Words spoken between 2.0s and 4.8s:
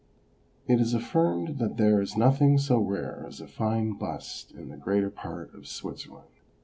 is nothing so rare as a fine bust in the